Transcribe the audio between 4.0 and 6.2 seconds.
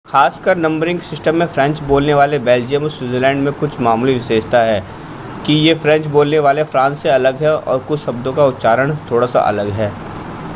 विशेषता है कि ये फ़्रेंच